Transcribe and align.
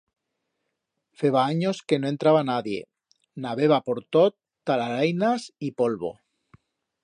Feba 1.23 1.41
anyos 1.49 1.81
que 1.91 1.99
no 1.99 2.09
entraba 2.13 2.41
nadie, 2.49 2.81
n'habeba 3.45 3.79
por 3.91 4.03
tot 4.17 4.39
talarainas 4.71 5.49
y 5.69 5.71
polvo. 5.83 6.15